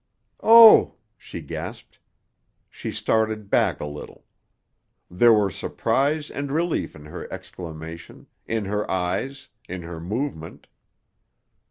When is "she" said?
1.15-1.41, 2.71-2.91